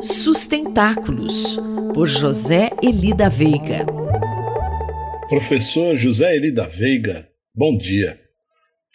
Sustentáculos, 0.00 1.58
por 1.94 2.06
José 2.06 2.70
Eli 2.82 3.14
da 3.14 3.30
Veiga. 3.30 3.86
Professor 5.26 5.96
José 5.96 6.36
Eli 6.36 6.52
da 6.52 6.68
Veiga, 6.68 7.26
bom 7.54 7.78
dia. 7.78 8.18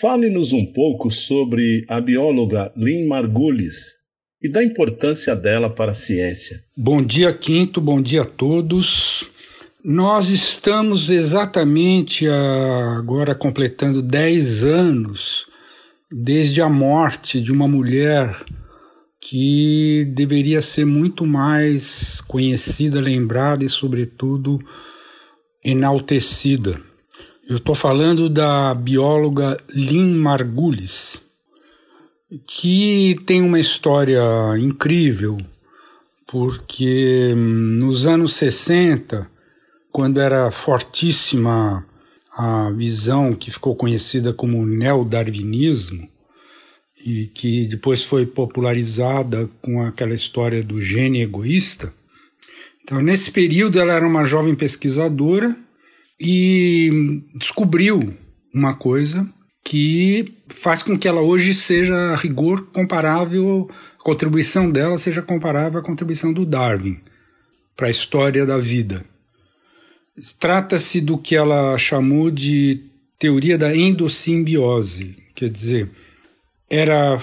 Fale-nos 0.00 0.52
um 0.52 0.66
pouco 0.66 1.10
sobre 1.10 1.86
a 1.88 1.98
bióloga 1.98 2.70
Lynn 2.76 3.06
Margulis 3.06 3.94
e 4.42 4.50
da 4.50 4.62
importância 4.62 5.34
dela 5.34 5.70
para 5.70 5.92
a 5.92 5.94
ciência. 5.94 6.62
Bom 6.76 7.02
dia, 7.02 7.32
Quinto, 7.32 7.80
bom 7.80 8.00
dia 8.02 8.22
a 8.22 8.26
todos. 8.26 9.30
Nós 9.82 10.28
estamos 10.28 11.08
exatamente 11.08 12.28
agora 12.28 13.34
completando 13.34 14.02
10 14.02 14.66
anos 14.66 15.46
desde 16.10 16.60
a 16.60 16.68
morte 16.68 17.40
de 17.40 17.50
uma 17.50 17.66
mulher 17.66 18.44
que 19.24 20.04
deveria 20.16 20.60
ser 20.60 20.84
muito 20.84 21.24
mais 21.24 22.20
conhecida, 22.22 23.00
lembrada 23.00 23.64
e, 23.64 23.68
sobretudo, 23.68 24.58
enaltecida. 25.64 26.82
Eu 27.48 27.56
estou 27.58 27.76
falando 27.76 28.28
da 28.28 28.74
bióloga 28.74 29.56
Lynn 29.72 30.18
Margulis, 30.18 31.22
que 32.44 33.16
tem 33.24 33.40
uma 33.42 33.60
história 33.60 34.20
incrível, 34.58 35.38
porque 36.26 37.32
hum, 37.36 37.78
nos 37.78 38.08
anos 38.08 38.34
60, 38.34 39.30
quando 39.92 40.20
era 40.20 40.50
fortíssima 40.50 41.86
a 42.36 42.72
visão 42.72 43.34
que 43.34 43.52
ficou 43.52 43.76
conhecida 43.76 44.32
como 44.32 44.66
neodarwinismo, 44.66 46.11
e 47.04 47.26
que 47.26 47.66
depois 47.66 48.04
foi 48.04 48.26
popularizada 48.26 49.48
com 49.60 49.82
aquela 49.82 50.14
história 50.14 50.62
do 50.62 50.80
gene 50.80 51.22
egoísta. 51.22 51.92
Então, 52.82 53.00
nesse 53.00 53.30
período, 53.30 53.80
ela 53.80 53.92
era 53.92 54.06
uma 54.06 54.24
jovem 54.24 54.54
pesquisadora 54.54 55.56
e 56.20 57.22
descobriu 57.34 58.14
uma 58.54 58.74
coisa 58.74 59.28
que 59.64 60.34
faz 60.48 60.82
com 60.82 60.98
que 60.98 61.06
ela 61.06 61.20
hoje 61.20 61.54
seja 61.54 61.94
a 61.94 62.16
rigor 62.16 62.66
comparável, 62.72 63.70
a 63.98 64.02
contribuição 64.02 64.70
dela 64.70 64.98
seja 64.98 65.22
comparável 65.22 65.80
à 65.80 65.82
contribuição 65.82 66.32
do 66.32 66.44
Darwin 66.44 66.98
para 67.76 67.86
a 67.86 67.90
história 67.90 68.44
da 68.44 68.58
vida. 68.58 69.04
Trata-se 70.38 71.00
do 71.00 71.16
que 71.16 71.34
ela 71.34 71.76
chamou 71.78 72.30
de 72.30 72.84
teoria 73.18 73.56
da 73.56 73.74
endossimbiose, 73.74 75.16
quer 75.34 75.48
dizer, 75.48 75.90
era 76.72 77.22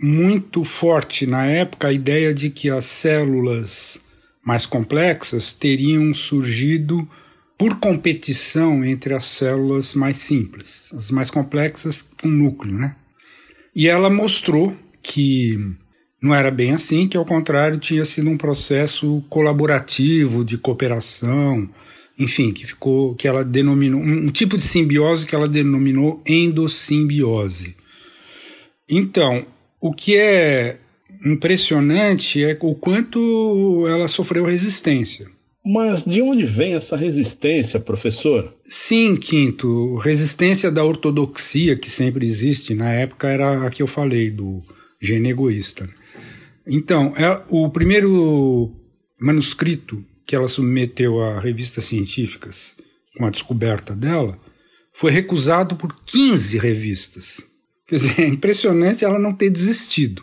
muito 0.00 0.62
forte 0.62 1.26
na 1.26 1.44
época 1.44 1.88
a 1.88 1.92
ideia 1.92 2.32
de 2.32 2.48
que 2.48 2.70
as 2.70 2.84
células 2.84 4.00
mais 4.40 4.66
complexas 4.66 5.52
teriam 5.52 6.14
surgido 6.14 7.08
por 7.58 7.80
competição 7.80 8.84
entre 8.84 9.12
as 9.12 9.24
células 9.26 9.94
mais 9.96 10.18
simples, 10.18 10.92
as 10.94 11.10
mais 11.10 11.28
complexas 11.28 12.02
com 12.02 12.28
núcleo, 12.28 12.72
né? 12.72 12.94
E 13.74 13.88
ela 13.88 14.08
mostrou 14.08 14.76
que 15.02 15.58
não 16.22 16.32
era 16.32 16.50
bem 16.52 16.72
assim, 16.72 17.08
que 17.08 17.16
ao 17.16 17.24
contrário 17.24 17.78
tinha 17.78 18.04
sido 18.04 18.30
um 18.30 18.36
processo 18.36 19.24
colaborativo 19.28 20.44
de 20.44 20.56
cooperação, 20.56 21.68
enfim, 22.16 22.52
que 22.52 22.64
ficou 22.64 23.16
que 23.16 23.26
ela 23.26 23.44
denominou 23.44 24.00
um, 24.00 24.26
um 24.26 24.30
tipo 24.30 24.56
de 24.56 24.62
simbiose 24.62 25.26
que 25.26 25.34
ela 25.34 25.48
denominou 25.48 26.22
endossimbiose. 26.24 27.76
Então, 28.88 29.46
o 29.80 29.92
que 29.92 30.16
é 30.16 30.78
impressionante 31.24 32.44
é 32.44 32.56
o 32.60 32.74
quanto 32.74 33.86
ela 33.88 34.08
sofreu 34.08 34.44
resistência. 34.44 35.26
Mas 35.64 36.04
de 36.04 36.20
onde 36.20 36.44
vem 36.44 36.74
essa 36.74 36.94
resistência, 36.94 37.80
professor? 37.80 38.54
Sim, 38.66 39.16
Quinto. 39.16 39.96
Resistência 39.96 40.70
da 40.70 40.84
ortodoxia 40.84 41.74
que 41.74 41.88
sempre 41.88 42.26
existe. 42.26 42.74
Na 42.74 42.92
época 42.92 43.28
era 43.28 43.66
a 43.66 43.70
que 43.70 43.82
eu 43.82 43.86
falei, 43.86 44.30
do 44.30 44.62
gene 45.00 45.30
egoísta. 45.30 45.88
Então, 46.66 47.14
é, 47.16 47.42
o 47.48 47.70
primeiro 47.70 48.74
manuscrito 49.18 50.04
que 50.26 50.36
ela 50.36 50.48
submeteu 50.48 51.22
a 51.22 51.40
revistas 51.40 51.84
científicas 51.84 52.76
com 53.16 53.24
a 53.24 53.30
descoberta 53.30 53.94
dela 53.94 54.38
foi 54.92 55.10
recusado 55.10 55.76
por 55.76 55.94
15 55.94 56.58
revistas. 56.58 57.46
Quer 57.86 57.96
dizer, 57.96 58.20
é 58.22 58.26
impressionante 58.26 59.04
ela 59.04 59.18
não 59.18 59.32
ter 59.32 59.50
desistido. 59.50 60.22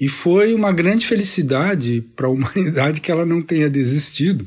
E 0.00 0.08
foi 0.08 0.54
uma 0.54 0.72
grande 0.72 1.06
felicidade 1.06 2.00
para 2.14 2.26
a 2.26 2.30
humanidade 2.30 3.00
que 3.00 3.10
ela 3.10 3.26
não 3.26 3.42
tenha 3.42 3.68
desistido, 3.68 4.46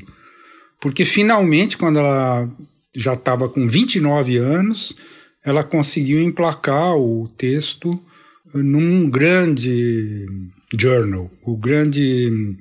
porque 0.80 1.04
finalmente, 1.04 1.76
quando 1.76 1.98
ela 1.98 2.48
já 2.94 3.14
estava 3.14 3.48
com 3.48 3.66
29 3.68 4.36
anos, 4.38 4.96
ela 5.44 5.62
conseguiu 5.62 6.20
emplacar 6.20 6.96
o 6.96 7.28
texto 7.36 8.00
num 8.54 9.08
grande 9.08 10.26
journal, 10.78 11.30
o 11.42 11.56
grande, 11.56 12.56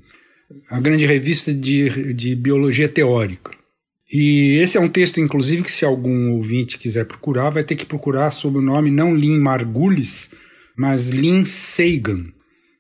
a 0.70 0.80
grande 0.80 1.06
revista 1.06 1.54
de, 1.54 2.14
de 2.14 2.36
biologia 2.36 2.88
teórica. 2.88 3.52
E 4.12 4.58
esse 4.58 4.78
é 4.78 4.82
um 4.82 4.90
texto, 4.90 5.22
inclusive, 5.22 5.64
que 5.64 5.72
se 5.72 5.86
algum 5.86 6.34
ouvinte 6.34 6.78
quiser 6.78 7.06
procurar, 7.06 7.50
vai 7.50 7.64
ter 7.64 7.78
que 7.78 7.86
procurar 7.86 8.30
sob 8.32 8.58
o 8.58 8.62
nome 8.62 8.92
não 8.92 9.16
Lynn 9.16 9.40
Margulis, 9.40 10.32
mas 10.76 11.12
Lynn 11.12 11.46
Sagan, 11.46 12.26